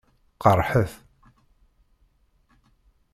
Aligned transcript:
Qeṛṛḥet. 0.43 0.93